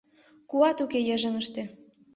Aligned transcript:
Куат 0.49 0.77
уке 0.83 0.99
йыжыҥыште; 1.07 1.63